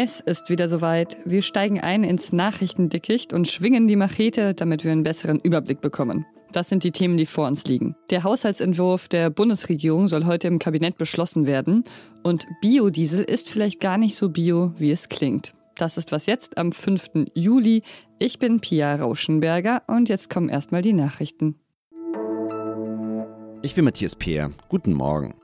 [0.00, 1.16] Es ist wieder soweit.
[1.24, 6.24] Wir steigen ein ins Nachrichtendickicht und schwingen die Machete, damit wir einen besseren Überblick bekommen.
[6.52, 7.96] Das sind die Themen, die vor uns liegen.
[8.08, 11.82] Der Haushaltsentwurf der Bundesregierung soll heute im Kabinett beschlossen werden.
[12.22, 15.52] Und Biodiesel ist vielleicht gar nicht so bio, wie es klingt.
[15.74, 17.26] Das ist was jetzt am 5.
[17.34, 17.82] Juli.
[18.20, 21.56] Ich bin Pia Rauschenberger und jetzt kommen erstmal die Nachrichten.
[23.62, 24.52] Ich bin Matthias Peer.
[24.68, 25.34] Guten Morgen.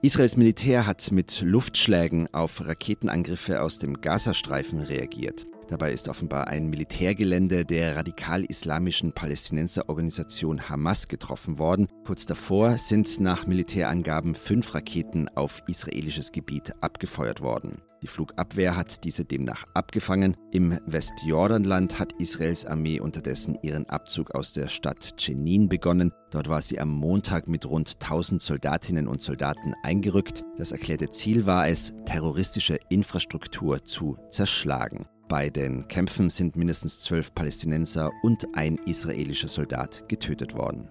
[0.00, 5.48] Israels Militär hat mit Luftschlägen auf Raketenangriffe aus dem Gazastreifen reagiert.
[5.66, 11.88] Dabei ist offenbar ein Militärgelände der radikal-islamischen Palästinenserorganisation Hamas getroffen worden.
[12.06, 17.82] Kurz davor sind nach Militärangaben fünf Raketen auf israelisches Gebiet abgefeuert worden.
[18.02, 20.36] Die Flugabwehr hat diese demnach abgefangen.
[20.52, 26.12] Im Westjordanland hat Israels Armee unterdessen ihren Abzug aus der Stadt Jenin begonnen.
[26.30, 30.44] Dort war sie am Montag mit rund 1000 Soldatinnen und Soldaten eingerückt.
[30.56, 35.06] Das erklärte Ziel war es, terroristische Infrastruktur zu zerschlagen.
[35.28, 40.88] Bei den Kämpfen sind mindestens zwölf Palästinenser und ein israelischer Soldat getötet worden.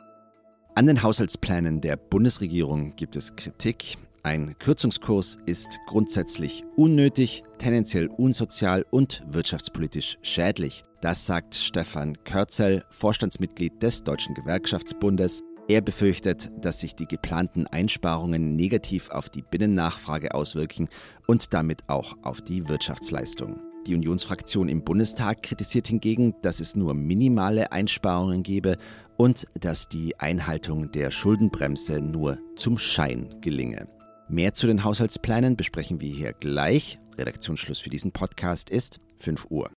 [0.76, 3.98] An den Haushaltsplänen der Bundesregierung gibt es Kritik.
[4.24, 10.84] Ein Kürzungskurs ist grundsätzlich unnötig, tendenziell unsozial und wirtschaftspolitisch schädlich.
[11.02, 15.44] Das sagt Stefan Körzel, Vorstandsmitglied des Deutschen Gewerkschaftsbundes.
[15.70, 20.90] Er befürchtet, dass sich die geplanten Einsparungen negativ auf die Binnennachfrage auswirken
[21.28, 23.60] und damit auch auf die Wirtschaftsleistung.
[23.86, 28.78] Die Unionsfraktion im Bundestag kritisiert hingegen, dass es nur minimale Einsparungen gebe
[29.16, 33.88] und dass die Einhaltung der Schuldenbremse nur zum Schein gelinge.
[34.30, 37.00] Mehr zu den Haushaltsplänen besprechen wir hier gleich.
[37.18, 39.72] Redaktionsschluss für diesen Podcast ist 5 Uhr.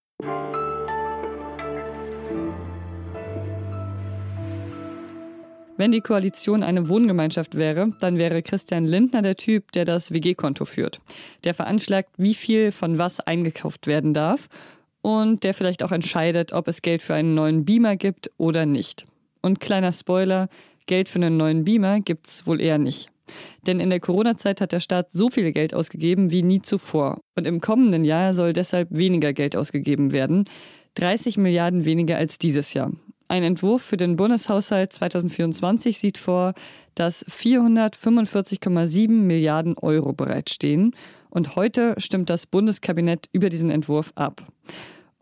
[5.76, 10.64] Wenn die Koalition eine Wohngemeinschaft wäre, dann wäre Christian Lindner der Typ, der das WG-Konto
[10.64, 11.00] führt.
[11.44, 14.48] Der veranschlagt, wie viel von was eingekauft werden darf
[15.00, 19.06] und der vielleicht auch entscheidet, ob es Geld für einen neuen Beamer gibt oder nicht.
[19.42, 20.48] Und kleiner Spoiler,
[20.86, 23.10] Geld für einen neuen Beamer gibt's wohl eher nicht.
[23.66, 27.20] Denn in der Corona-Zeit hat der Staat so viel Geld ausgegeben wie nie zuvor.
[27.36, 30.44] Und im kommenden Jahr soll deshalb weniger Geld ausgegeben werden.
[30.94, 32.92] 30 Milliarden weniger als dieses Jahr.
[33.30, 36.52] Ein Entwurf für den Bundeshaushalt 2024 sieht vor,
[36.96, 40.96] dass 445,7 Milliarden Euro bereitstehen.
[41.28, 44.42] Und heute stimmt das Bundeskabinett über diesen Entwurf ab.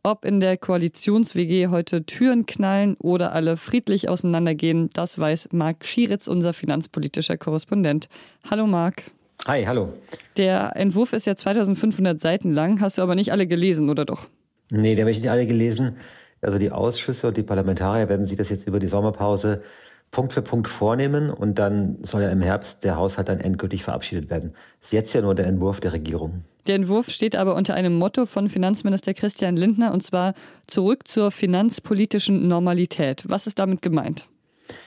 [0.05, 6.29] Ob in der Koalitions-WG heute Türen knallen oder alle friedlich auseinandergehen, das weiß Marc Schieritz,
[6.29, 8.09] unser finanzpolitischer Korrespondent.
[8.49, 9.11] Hallo Marc.
[9.47, 9.93] Hi, hallo.
[10.37, 14.29] Der Entwurf ist ja 2500 Seiten lang, hast du aber nicht alle gelesen, oder doch?
[14.71, 15.97] Nee, der habe ich nicht alle gelesen.
[16.41, 19.63] Also die Ausschüsse und die Parlamentarier werden sich das jetzt über die Sommerpause
[20.11, 24.31] Punkt für Punkt vornehmen und dann soll ja im Herbst der Haushalt dann endgültig verabschiedet
[24.31, 24.55] werden.
[24.81, 26.45] Das ist jetzt ja nur der Entwurf der Regierung.
[26.69, 30.35] Der Entwurf steht aber unter einem Motto von Finanzminister Christian Lindner und zwar
[30.67, 33.25] zurück zur finanzpolitischen Normalität.
[33.27, 34.27] Was ist damit gemeint?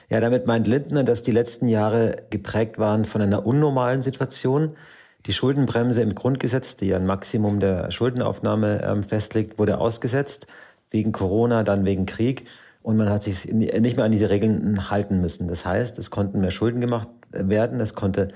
[0.08, 4.76] Ja, damit meint Lindner, dass die letzten Jahre geprägt waren von einer unnormalen Situation.
[5.26, 10.46] Die Schuldenbremse im Grundgesetz, die ein Maximum der Schuldenaufnahme ähm, festlegt, wurde ausgesetzt.
[10.90, 12.46] Wegen Corona, dann wegen Krieg.
[12.82, 15.48] Und man hat sich nicht mehr an diese Regeln halten müssen.
[15.48, 18.28] Das heißt, es konnten mehr Schulden gemacht werden, es konnte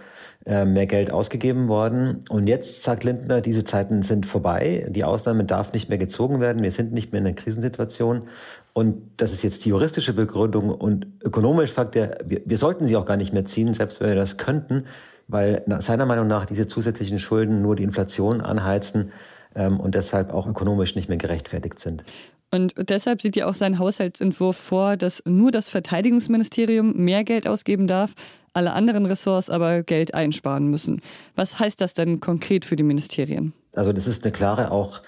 [0.44, 2.20] äh, mehr Geld ausgegeben worden.
[2.28, 4.86] Und jetzt sagt Lindner, diese Zeiten sind vorbei.
[4.90, 6.62] Die Ausnahme darf nicht mehr gezogen werden.
[6.62, 8.26] Wir sind nicht mehr in einer Krisensituation.
[8.72, 10.70] Und das ist jetzt die juristische Begründung.
[10.70, 14.08] Und ökonomisch sagt er, wir, wir sollten sie auch gar nicht mehr ziehen, selbst wenn
[14.08, 14.84] wir das könnten,
[15.28, 19.10] weil seiner Meinung nach diese zusätzlichen Schulden nur die Inflation anheizen
[19.56, 22.04] ähm, und deshalb auch ökonomisch nicht mehr gerechtfertigt sind.
[22.52, 27.86] Und deshalb sieht ja auch sein Haushaltsentwurf vor, dass nur das Verteidigungsministerium mehr Geld ausgeben
[27.86, 28.14] darf,
[28.56, 31.00] alle anderen Ressorts aber Geld einsparen müssen.
[31.34, 33.52] Was heißt das denn konkret für die Ministerien?
[33.74, 35.02] Also das ist eine klare auch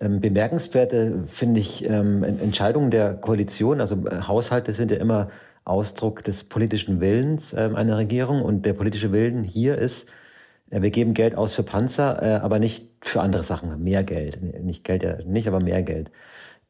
[0.00, 3.80] ähm, bemerkenswerte, finde ich, ähm, Entscheidung der Koalition.
[3.80, 5.30] Also äh, Haushalte sind ja immer
[5.64, 10.08] Ausdruck des politischen Willens ähm, einer Regierung und der politische Willen hier ist,
[10.70, 13.82] äh, wir geben Geld aus für Panzer, äh, aber nicht für andere Sachen.
[13.82, 14.40] Mehr Geld.
[14.62, 16.10] Nicht Geld nicht, aber mehr Geld.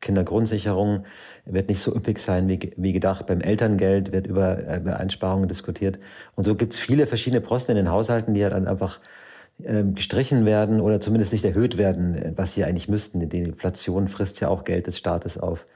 [0.02, 1.04] Kindergrundsicherung
[1.46, 3.26] wird nicht so üppig sein wie, wie gedacht.
[3.26, 5.98] Beim Elterngeld wird über, über Einsparungen diskutiert.
[6.36, 9.00] Und so gibt es viele verschiedene Posten in den Haushalten, die ja dann einfach
[9.64, 13.26] ähm, gestrichen werden oder zumindest nicht erhöht werden, was sie eigentlich müssten.
[13.28, 15.66] Die Inflation frisst ja auch Geld des Staates auf.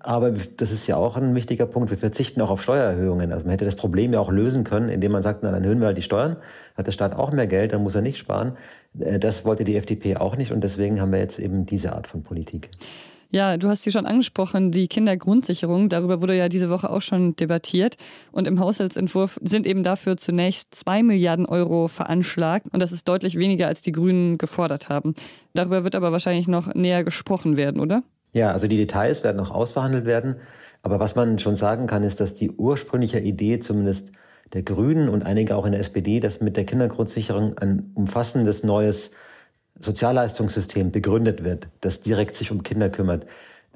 [0.00, 1.90] Aber das ist ja auch ein wichtiger Punkt.
[1.90, 3.32] Wir verzichten auch auf Steuererhöhungen.
[3.32, 5.80] Also man hätte das Problem ja auch lösen können, indem man sagt, na, dann erhöhen
[5.80, 6.36] wir halt die Steuern.
[6.76, 8.56] Hat der Staat auch mehr Geld, dann muss er nicht sparen.
[8.98, 12.06] Äh, das wollte die FDP auch nicht und deswegen haben wir jetzt eben diese Art
[12.06, 12.70] von Politik.
[13.34, 15.88] Ja, du hast sie schon angesprochen, die Kindergrundsicherung.
[15.88, 17.96] Darüber wurde ja diese Woche auch schon debattiert.
[18.30, 22.68] Und im Haushaltsentwurf sind eben dafür zunächst zwei Milliarden Euro veranschlagt.
[22.72, 25.14] Und das ist deutlich weniger, als die Grünen gefordert haben.
[25.52, 28.04] Darüber wird aber wahrscheinlich noch näher gesprochen werden, oder?
[28.34, 30.36] Ja, also die Details werden noch ausverhandelt werden.
[30.82, 34.12] Aber was man schon sagen kann, ist, dass die ursprüngliche Idee zumindest
[34.52, 39.10] der Grünen und einige auch in der SPD, dass mit der Kindergrundsicherung ein umfassendes neues
[39.78, 43.26] Sozialleistungssystem begründet wird, das direkt sich um Kinder kümmert,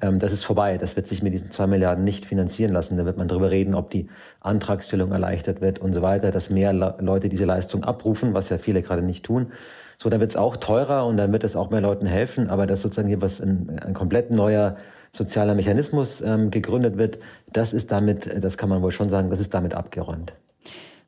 [0.01, 0.77] ähm, das ist vorbei.
[0.77, 2.97] Das wird sich mit diesen zwei Milliarden nicht finanzieren lassen.
[2.97, 4.07] Da wird man darüber reden, ob die
[4.39, 8.81] Antragstellung erleichtert wird und so weiter, dass mehr Leute diese Leistung abrufen, was ja viele
[8.81, 9.51] gerade nicht tun.
[9.97, 12.65] So, dann wird es auch teurer und dann wird es auch mehr Leuten helfen, aber
[12.65, 14.77] dass sozusagen hier was ein, ein komplett neuer
[15.11, 17.19] sozialer Mechanismus ähm, gegründet wird,
[17.51, 20.33] das ist damit, das kann man wohl schon sagen, das ist damit abgeräumt.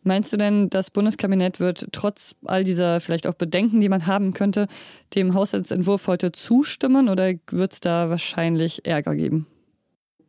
[0.04, 4.34] Meinst du denn, das Bundeskabinett wird trotz all dieser vielleicht auch Bedenken, die man haben
[4.34, 4.68] könnte,
[5.16, 9.46] dem Haushaltsentwurf heute zustimmen oder wird es da wahrscheinlich Ärger geben?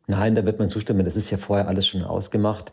[0.07, 1.05] Nein, da wird man zustimmen.
[1.05, 2.71] Das ist ja vorher alles schon ausgemacht.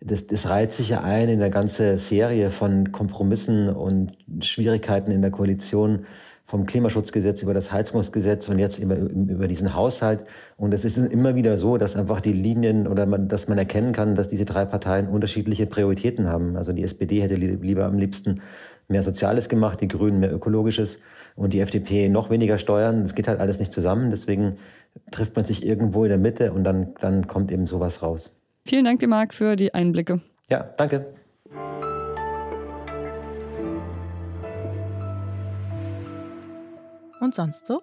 [0.00, 5.22] Das, das reiht sich ja ein in eine ganze Serie von Kompromissen und Schwierigkeiten in
[5.22, 6.06] der Koalition,
[6.48, 10.24] vom Klimaschutzgesetz über das Heizungsgesetz und jetzt über, über diesen Haushalt.
[10.56, 13.92] Und es ist immer wieder so, dass einfach die Linien oder man, dass man erkennen
[13.92, 16.56] kann, dass diese drei Parteien unterschiedliche Prioritäten haben.
[16.56, 18.40] Also die SPD hätte lieber am liebsten
[18.88, 21.00] mehr Soziales gemacht, die Grünen mehr Ökologisches
[21.36, 23.02] und die FDP noch weniger Steuern.
[23.02, 24.10] Das geht halt alles nicht zusammen.
[24.10, 24.56] Deswegen
[25.10, 28.34] trifft man sich irgendwo in der Mitte und dann, dann kommt eben sowas raus.
[28.64, 30.22] Vielen Dank dir, Marc, für die Einblicke.
[30.48, 31.12] Ja, danke.
[37.28, 37.82] Und sonst so?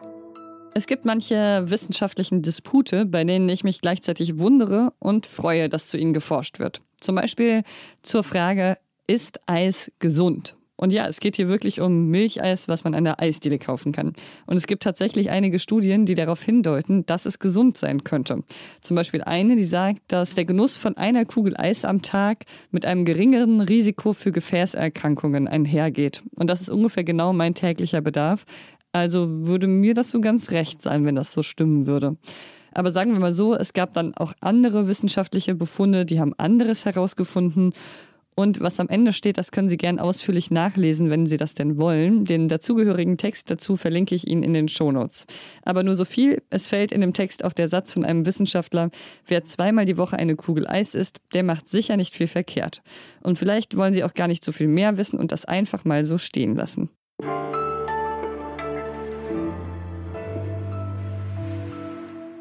[0.74, 6.00] Es gibt manche wissenschaftlichen Dispute, bei denen ich mich gleichzeitig wundere und freue, dass zu
[6.00, 6.82] ihnen geforscht wird.
[7.00, 7.62] Zum Beispiel
[8.02, 10.56] zur Frage, ist Eis gesund?
[10.78, 14.14] Und ja, es geht hier wirklich um Milcheis, was man an der Eisdiele kaufen kann.
[14.46, 18.44] Und es gibt tatsächlich einige Studien, die darauf hindeuten, dass es gesund sein könnte.
[18.82, 22.86] Zum Beispiel eine, die sagt, dass der Genuss von einer Kugel Eis am Tag mit
[22.86, 26.24] einem geringeren Risiko für Gefäßerkrankungen einhergeht.
[26.36, 28.46] Und das ist ungefähr genau mein täglicher Bedarf.
[28.96, 32.16] Also würde mir das so ganz recht sein, wenn das so stimmen würde.
[32.72, 36.86] Aber sagen wir mal so, es gab dann auch andere wissenschaftliche Befunde, die haben anderes
[36.86, 37.74] herausgefunden.
[38.38, 41.78] Und was am Ende steht, das können Sie gern ausführlich nachlesen, wenn Sie das denn
[41.78, 42.24] wollen.
[42.24, 45.26] Den dazugehörigen Text dazu verlinke ich Ihnen in den Shownotes.
[45.64, 48.92] Aber nur so viel, es fällt in dem Text auch der Satz von einem Wissenschaftler,
[49.28, 52.82] wer zweimal die Woche eine Kugel Eis isst, der macht sicher nicht viel verkehrt.
[53.22, 56.06] Und vielleicht wollen Sie auch gar nicht so viel mehr wissen und das einfach mal
[56.06, 56.90] so stehen lassen.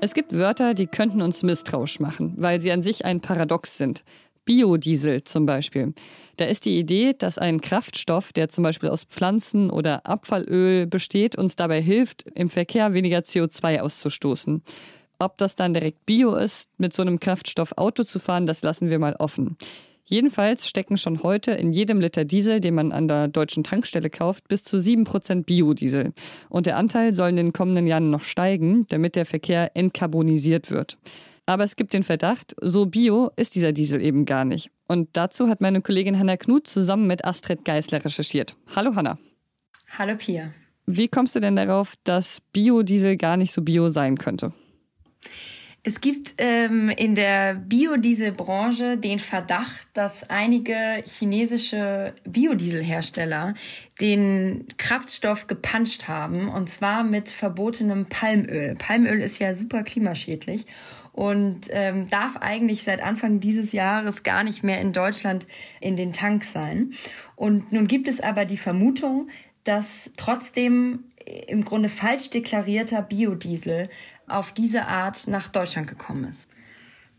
[0.04, 4.04] Es gibt Wörter, die könnten uns misstrauisch machen, weil sie an sich ein Paradox sind.
[4.44, 5.94] Biodiesel zum Beispiel.
[6.36, 11.36] Da ist die Idee, dass ein Kraftstoff, der zum Beispiel aus Pflanzen oder Abfallöl besteht,
[11.36, 14.62] uns dabei hilft, im Verkehr weniger CO2 auszustoßen.
[15.20, 18.90] Ob das dann direkt Bio ist, mit so einem Kraftstoff Auto zu fahren, das lassen
[18.90, 19.56] wir mal offen.
[20.06, 24.48] Jedenfalls stecken schon heute in jedem Liter Diesel, den man an der deutschen Tankstelle kauft,
[24.48, 26.12] bis zu 7% Biodiesel.
[26.50, 30.98] Und der Anteil soll in den kommenden Jahren noch steigen, damit der Verkehr entkarbonisiert wird.
[31.46, 34.70] Aber es gibt den Verdacht, so bio ist dieser Diesel eben gar nicht.
[34.88, 38.56] Und dazu hat meine Kollegin Hanna Knut zusammen mit Astrid Geisler recherchiert.
[38.76, 39.18] Hallo Hanna.
[39.98, 40.52] Hallo Pia.
[40.86, 44.52] Wie kommst du denn darauf, dass Biodiesel gar nicht so bio sein könnte?
[45.86, 53.52] Es gibt ähm, in der Biodieselbranche den Verdacht, dass einige chinesische Biodieselhersteller
[54.00, 58.76] den Kraftstoff gepanscht haben und zwar mit verbotenem Palmöl.
[58.76, 60.64] Palmöl ist ja super klimaschädlich
[61.12, 65.46] und ähm, darf eigentlich seit Anfang dieses Jahres gar nicht mehr in Deutschland
[65.82, 66.94] in den Tanks sein.
[67.36, 69.28] Und nun gibt es aber die Vermutung,
[69.64, 71.04] dass trotzdem
[71.46, 73.88] im Grunde falsch deklarierter Biodiesel
[74.28, 76.48] auf diese Art nach Deutschland gekommen ist.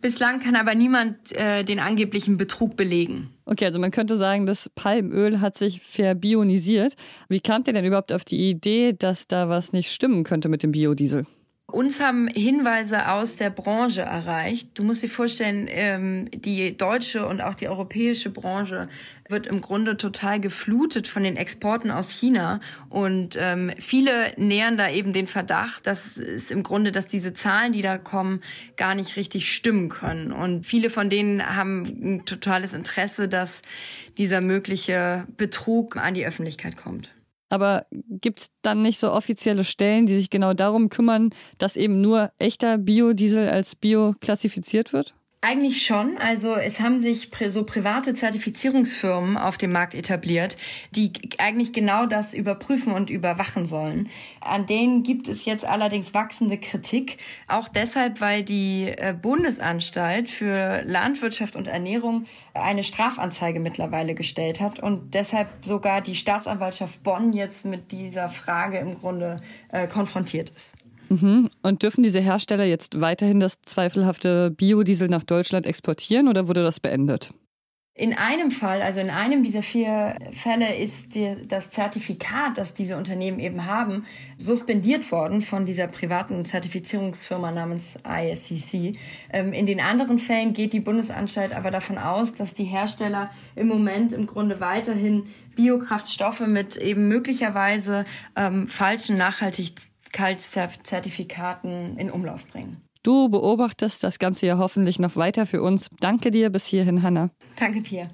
[0.02, 3.32] Bislang kann aber niemand äh, den angeblichen Betrug belegen.
[3.46, 6.96] Okay, also man könnte sagen, das Palmöl hat sich verbionisiert.
[7.28, 10.62] Wie kamt ihr denn überhaupt auf die Idee, dass da was nicht stimmen könnte mit
[10.62, 11.26] dem Biodiesel?
[11.72, 14.70] Uns haben Hinweise aus der Branche erreicht.
[14.76, 18.88] Du musst dir vorstellen, ähm, die deutsche und auch die europäische Branche
[19.28, 22.60] wird im Grunde total geflutet von den Exporten aus China.
[22.90, 27.74] Und ähm, viele nähern da eben den Verdacht, dass es im Grunde, dass diese Zahlen,
[27.74, 28.42] die da kommen,
[28.78, 30.32] gar nicht richtig stimmen können.
[30.32, 33.64] Und viele von denen haben ein totales Interesse, dass
[34.20, 37.15] dieser mögliche Betrug an die Öffentlichkeit kommt.
[37.56, 42.02] Aber gibt es dann nicht so offizielle Stellen, die sich genau darum kümmern, dass eben
[42.02, 45.16] nur echter Biodiesel als Bio klassifiziert wird?
[45.48, 46.18] Eigentlich schon.
[46.18, 50.58] Also es haben sich so private Zertifizierungsfirmen auf dem Markt etabliert,
[50.90, 54.10] die eigentlich genau das überprüfen und überwachen sollen.
[54.42, 57.18] An denen gibt es jetzt allerdings wachsende Kritik.
[57.48, 62.26] Auch deshalb, weil die äh, Bundesanstalt für Landwirtschaft und Ernährung
[62.56, 68.80] eine Strafanzeige mittlerweile gestellt hat und deshalb sogar die Staatsanwaltschaft Bonn jetzt mit dieser Frage
[68.80, 70.74] im Grunde äh, konfrontiert ist.
[71.10, 71.50] Mhm.
[71.62, 76.80] Und dürfen diese Hersteller jetzt weiterhin das zweifelhafte Biodiesel nach Deutschland exportieren oder wurde das
[76.80, 77.32] beendet?
[77.98, 82.98] In einem Fall, also in einem dieser vier Fälle, ist die, das Zertifikat, das diese
[82.98, 84.06] Unternehmen eben haben,
[84.38, 88.98] suspendiert worden von dieser privaten Zertifizierungsfirma namens ISCC.
[89.32, 93.68] Ähm, in den anderen Fällen geht die Bundesanstalt aber davon aus, dass die Hersteller im
[93.68, 98.04] Moment im Grunde weiterhin Biokraftstoffe mit eben möglicherweise
[98.36, 102.78] ähm, falschen Nachhaltigkeits Nachhaltigkeitszertifikaten in Umlauf bringen.
[103.04, 105.90] Du beobachtest das Ganze ja hoffentlich noch weiter für uns.
[106.00, 107.30] Danke dir bis hierhin, Hanna.
[107.60, 108.10] Danke, Pia.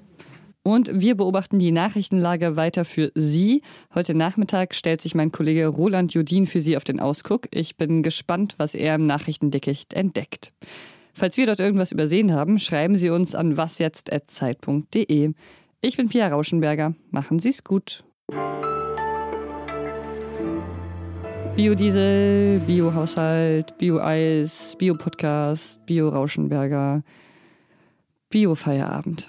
[0.64, 3.62] Und wir beobachten die Nachrichtenlage weiter für Sie.
[3.94, 7.48] Heute Nachmittag stellt sich mein Kollege Roland Judin für Sie auf den Ausguck.
[7.50, 10.52] Ich bin gespannt, was er im Nachrichtendickicht entdeckt.
[11.14, 15.32] Falls wir dort irgendwas übersehen haben, schreiben Sie uns an wasjetzt.zeit.de.
[15.80, 16.94] Ich bin Pia Rauschenberger.
[17.10, 18.04] Machen Sie es gut.
[21.54, 27.02] Biodiesel, Biohaushalt, Bio-Eis, Bio-Podcast, Bio-Rauschenberger,
[28.30, 29.28] Bio-Feierabend.